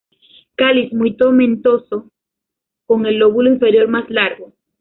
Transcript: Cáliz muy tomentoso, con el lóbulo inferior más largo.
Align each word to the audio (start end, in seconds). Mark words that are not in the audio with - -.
Cáliz 0.55 0.91
muy 0.93 1.15
tomentoso, 1.15 2.09
con 2.87 3.05
el 3.05 3.19
lóbulo 3.19 3.53
inferior 3.53 3.87
más 3.87 4.09
largo. 4.09 4.51